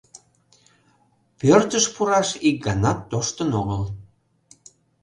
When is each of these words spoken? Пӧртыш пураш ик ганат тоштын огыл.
Пӧртыш 1.39 1.85
пураш 1.95 2.29
ик 2.47 2.57
ганат 2.65 2.99
тоштын 3.09 3.49
огыл. 3.61 3.81